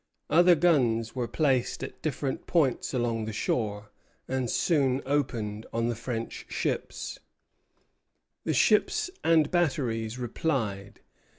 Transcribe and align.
Other 0.31 0.55
guns 0.55 1.13
were 1.15 1.27
placed 1.27 1.83
at 1.83 2.01
different 2.01 2.47
points 2.47 2.91
along 2.91 3.25
the 3.25 3.31
shore, 3.33 3.91
and 4.27 4.49
soon 4.49 5.03
opened 5.05 5.67
on 5.71 5.89
the 5.89 5.95
French 5.95 6.47
ships. 6.49 7.19
The 8.43 8.55
ships 8.55 9.11
and 9.23 9.51
batteries 9.51 10.17
replied. 10.17 11.01